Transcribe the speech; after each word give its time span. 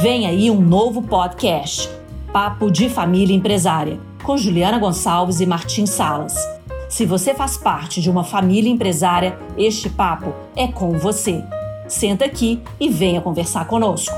Vem 0.00 0.28
aí 0.28 0.48
um 0.48 0.60
novo 0.60 1.02
podcast, 1.02 1.90
Papo 2.32 2.70
de 2.70 2.88
Família 2.88 3.34
Empresária, 3.34 3.98
com 4.22 4.36
Juliana 4.36 4.78
Gonçalves 4.78 5.40
e 5.40 5.46
Martim 5.46 5.86
Salas. 5.86 6.36
Se 6.88 7.04
você 7.04 7.34
faz 7.34 7.56
parte 7.56 8.00
de 8.00 8.08
uma 8.08 8.22
família 8.22 8.70
empresária, 8.70 9.36
este 9.56 9.90
papo 9.90 10.32
é 10.54 10.68
com 10.68 10.92
você. 10.92 11.42
Senta 11.88 12.26
aqui 12.26 12.62
e 12.78 12.88
venha 12.88 13.20
conversar 13.20 13.66
conosco. 13.66 14.14